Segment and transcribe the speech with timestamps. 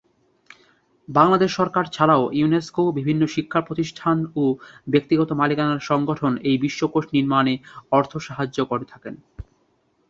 [1.07, 4.43] বাংলাদেশ সরকার ছাড়াও ইউনেস্কো, বিভিন্ন শিক্ষা প্রতিষ্ঠান ও
[4.87, 7.53] ব্যক্তিগত মালিকানার সংগঠন এই বিশ্বকোষ নির্মাণে
[7.91, 9.15] অর্থ সাহায্য করে থাকেন।